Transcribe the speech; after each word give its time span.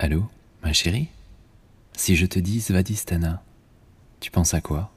Allô, 0.00 0.30
ma 0.62 0.72
chérie? 0.72 1.08
Si 1.96 2.14
je 2.14 2.24
te 2.24 2.38
dis 2.38 2.60
Svadhisthana, 2.60 3.42
tu 4.20 4.30
penses 4.30 4.54
à 4.54 4.60
quoi? 4.60 4.92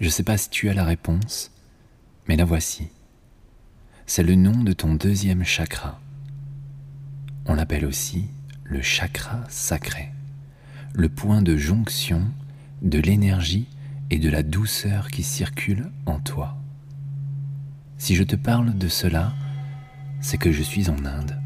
Je 0.00 0.08
sais 0.08 0.22
pas 0.22 0.38
si 0.38 0.50
tu 0.50 0.68
as 0.68 0.74
la 0.74 0.84
réponse, 0.84 1.50
mais 2.28 2.36
la 2.36 2.44
voici. 2.44 2.86
C'est 4.06 4.22
le 4.22 4.36
nom 4.36 4.62
de 4.62 4.72
ton 4.72 4.94
deuxième 4.94 5.42
chakra. 5.42 6.00
On 7.46 7.54
l'appelle 7.54 7.86
aussi 7.86 8.26
le 8.62 8.82
chakra 8.82 9.44
sacré, 9.48 10.12
le 10.94 11.08
point 11.08 11.42
de 11.42 11.56
jonction 11.56 12.22
de 12.82 13.00
l'énergie 13.00 13.66
et 14.10 14.20
de 14.20 14.30
la 14.30 14.44
douceur 14.44 15.10
qui 15.10 15.24
circule 15.24 15.90
en 16.06 16.20
toi. 16.20 16.56
Si 17.96 18.14
je 18.14 18.22
te 18.22 18.36
parle 18.36 18.78
de 18.78 18.86
cela, 18.86 19.34
c'est 20.20 20.38
que 20.38 20.52
je 20.52 20.62
suis 20.62 20.88
en 20.88 21.04
Inde, 21.04 21.36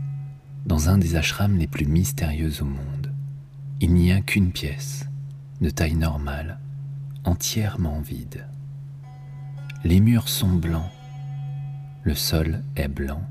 dans 0.66 0.88
un 0.88 0.98
des 0.98 1.16
ashrams 1.16 1.58
les 1.58 1.66
plus 1.66 1.86
mystérieux 1.86 2.52
au 2.60 2.64
monde. 2.64 3.12
Il 3.80 3.94
n'y 3.94 4.12
a 4.12 4.20
qu'une 4.20 4.52
pièce, 4.52 5.08
de 5.60 5.70
taille 5.70 5.96
normale, 5.96 6.58
entièrement 7.24 8.00
vide. 8.00 8.46
Les 9.84 10.00
murs 10.00 10.28
sont 10.28 10.52
blancs, 10.52 10.90
le 12.04 12.14
sol 12.14 12.62
est 12.76 12.88
blanc, 12.88 13.22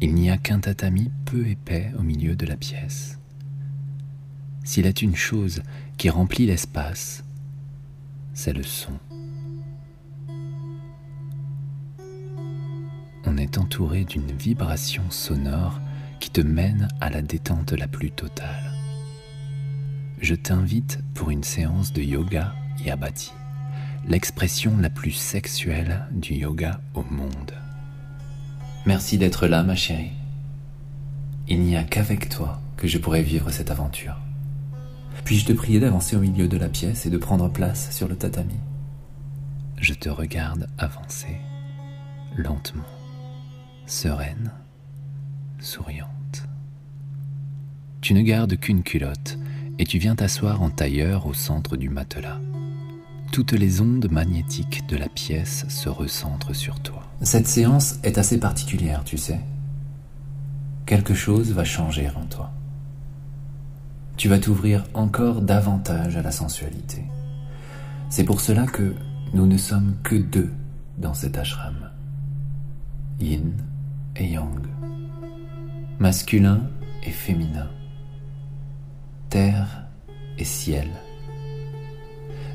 il 0.00 0.14
n'y 0.14 0.30
a 0.30 0.36
qu'un 0.36 0.60
tatami 0.60 1.10
peu 1.24 1.46
épais 1.46 1.92
au 1.98 2.02
milieu 2.02 2.36
de 2.36 2.46
la 2.46 2.56
pièce. 2.56 3.18
S'il 4.64 4.86
est 4.86 5.02
une 5.02 5.16
chose 5.16 5.62
qui 5.96 6.10
remplit 6.10 6.46
l'espace, 6.46 7.24
c'est 8.32 8.52
le 8.52 8.62
son. 8.62 8.98
On 13.26 13.36
est 13.36 13.58
entouré 13.58 14.04
d'une 14.04 14.30
vibration 14.32 15.04
sonore 15.10 15.80
te 16.30 16.40
mène 16.40 16.88
à 17.00 17.10
la 17.10 17.22
détente 17.22 17.72
la 17.72 17.88
plus 17.88 18.10
totale. 18.10 18.72
Je 20.20 20.34
t'invite 20.34 21.00
pour 21.14 21.30
une 21.30 21.44
séance 21.44 21.92
de 21.92 22.02
yoga 22.02 22.54
yabati, 22.84 23.32
l'expression 24.06 24.76
la 24.78 24.90
plus 24.90 25.12
sexuelle 25.12 26.06
du 26.12 26.34
yoga 26.34 26.80
au 26.94 27.02
monde. 27.02 27.52
Merci 28.86 29.18
d'être 29.18 29.46
là, 29.46 29.62
ma 29.62 29.74
chérie. 29.74 30.12
Il 31.48 31.60
n'y 31.60 31.76
a 31.76 31.84
qu'avec 31.84 32.28
toi 32.28 32.60
que 32.76 32.88
je 32.88 32.98
pourrai 32.98 33.22
vivre 33.22 33.50
cette 33.50 33.70
aventure. 33.70 34.18
Puis-je 35.24 35.46
te 35.46 35.52
prier 35.52 35.80
d'avancer 35.80 36.16
au 36.16 36.20
milieu 36.20 36.48
de 36.48 36.56
la 36.56 36.68
pièce 36.68 37.06
et 37.06 37.10
de 37.10 37.18
prendre 37.18 37.48
place 37.48 37.90
sur 37.94 38.08
le 38.08 38.16
tatami? 38.16 38.58
Je 39.80 39.94
te 39.94 40.08
regarde 40.08 40.68
avancer, 40.78 41.38
lentement, 42.36 42.84
sereine, 43.86 44.52
souriante. 45.64 46.46
Tu 48.00 48.14
ne 48.14 48.22
gardes 48.22 48.56
qu'une 48.56 48.82
culotte 48.82 49.38
et 49.78 49.84
tu 49.84 49.98
viens 49.98 50.14
t'asseoir 50.14 50.62
en 50.62 50.70
tailleur 50.70 51.26
au 51.26 51.34
centre 51.34 51.76
du 51.76 51.88
matelas. 51.88 52.40
Toutes 53.32 53.52
les 53.52 53.80
ondes 53.80 54.08
magnétiques 54.10 54.86
de 54.88 54.96
la 54.96 55.08
pièce 55.08 55.64
se 55.68 55.88
recentrent 55.88 56.54
sur 56.54 56.80
toi. 56.80 57.02
Cette 57.22 57.48
séance 57.48 57.98
est 58.04 58.18
assez 58.18 58.38
particulière, 58.38 59.02
tu 59.04 59.18
sais. 59.18 59.40
Quelque 60.86 61.14
chose 61.14 61.52
va 61.52 61.64
changer 61.64 62.08
en 62.14 62.26
toi 62.26 62.52
tu 64.16 64.28
vas 64.28 64.38
t'ouvrir 64.38 64.84
encore 64.94 65.42
davantage 65.42 66.16
à 66.16 66.22
la 66.22 66.30
sensualité. 66.30 67.04
C'est 68.10 68.24
pour 68.24 68.40
cela 68.40 68.66
que 68.66 68.94
nous 69.32 69.46
ne 69.46 69.56
sommes 69.56 69.96
que 70.02 70.14
deux 70.14 70.52
dans 70.98 71.14
cet 71.14 71.36
ashram. 71.36 71.90
Yin 73.20 73.52
et 74.16 74.26
Yang. 74.26 74.66
Masculin 76.00 76.68
et 77.04 77.12
féminin. 77.12 77.70
Terre 79.30 79.86
et 80.38 80.44
ciel. 80.44 80.88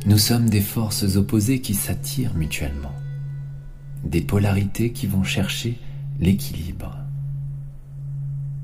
Nous 0.05 0.17
sommes 0.17 0.49
des 0.49 0.59
forces 0.59 1.15
opposées 1.15 1.61
qui 1.61 1.73
s'attirent 1.73 2.35
mutuellement. 2.35 2.93
Des 4.03 4.19
polarités 4.19 4.91
qui 4.91 5.07
vont 5.07 5.23
chercher 5.23 5.79
l'équilibre. 6.19 6.97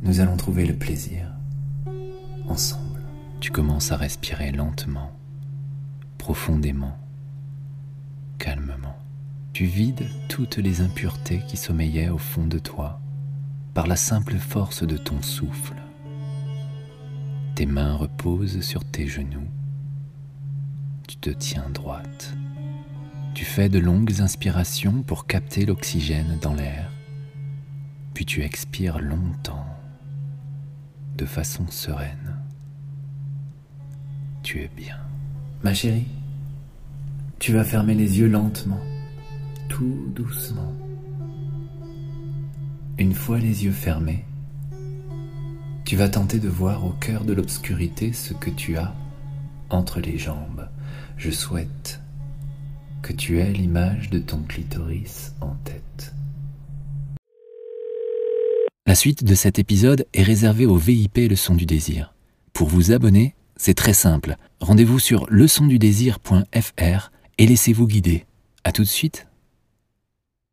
Nous 0.02 0.20
allons 0.20 0.36
trouver 0.36 0.66
le 0.66 0.76
plaisir 0.76 1.32
ensemble. 2.50 3.02
Tu 3.40 3.52
commences 3.52 3.94
à 3.94 3.98
respirer 3.98 4.52
lentement, 4.52 5.12
profondément, 6.18 6.98
calmement. 8.40 8.98
Tu 9.54 9.64
vides 9.64 10.10
toutes 10.28 10.58
les 10.58 10.82
impuretés 10.82 11.42
qui 11.48 11.56
sommeillaient 11.56 12.10
au 12.10 12.18
fond 12.18 12.46
de 12.46 12.60
toi 12.60 13.00
par 13.76 13.86
la 13.86 13.96
simple 13.96 14.38
force 14.38 14.82
de 14.82 14.98
ton 14.98 15.22
souffle. 15.22 15.76
Tes 17.54 17.68
mains 17.68 17.94
reposent 17.94 18.62
sur 18.62 18.84
tes 18.84 19.06
genoux. 19.06 19.48
Tu 21.08 21.18
te 21.18 21.30
tiens 21.30 21.70
droite. 21.70 22.34
Tu 23.36 23.46
fais 23.46 23.70
de 23.70 23.78
longues 23.78 24.20
inspirations 24.22 25.04
pour 25.04 25.28
capter 25.28 25.68
l'oxygène 25.68 26.40
dans 26.42 26.56
l'air. 26.56 26.90
Puis 28.16 28.26
tu 28.26 28.42
expires 28.42 28.98
longtemps, 28.98 29.68
de 31.16 31.26
façon 31.26 31.68
sereine 31.70 32.36
tu 34.46 34.62
es 34.62 34.70
bien. 34.78 34.98
Ma 35.64 35.74
chérie, 35.74 36.06
tu 37.40 37.52
vas 37.52 37.64
fermer 37.64 37.96
les 37.96 38.20
yeux 38.20 38.28
lentement, 38.28 38.80
tout 39.68 40.06
doucement. 40.16 40.72
Une 42.98 43.14
fois 43.14 43.40
les 43.40 43.66
yeux 43.66 43.74
fermés, 43.74 44.24
tu 45.84 45.98
vas 45.98 46.08
tenter 46.08 46.40
de 46.40 46.48
voir 46.48 46.86
au 46.86 46.92
cœur 46.92 47.26
de 47.26 47.34
l'obscurité 47.34 48.14
ce 48.14 48.34
que 48.34 48.50
tu 48.50 48.78
as 48.78 48.96
entre 49.70 50.00
les 50.00 50.18
jambes. 50.18 50.70
Je 51.18 51.30
souhaite 51.30 52.00
que 53.02 53.12
tu 53.12 53.40
aies 53.40 53.52
l'image 53.52 54.10
de 54.10 54.20
ton 54.20 54.38
clitoris 54.48 55.34
en 55.42 55.56
tête. 55.66 56.14
La 58.88 58.96
suite 58.96 59.26
de 59.26 59.36
cet 59.36 59.60
épisode 59.60 60.08
est 60.14 60.24
réservée 60.24 60.66
au 60.66 60.78
VIP 60.78 61.18
Leçon 61.18 61.56
du 61.56 61.66
désir. 61.66 62.14
Pour 62.54 62.70
vous 62.70 62.94
abonner, 62.94 63.36
c'est 63.58 63.74
très 63.74 63.94
simple. 63.94 64.38
Rendez-vous 64.62 65.00
sur 65.00 65.26
leçondudésir.fr 65.30 67.12
et 67.40 67.46
laissez-vous 67.46 67.88
guider. 67.88 68.26
À 68.64 68.72
tout 68.72 68.84
de 68.84 68.88
suite. 68.88 69.28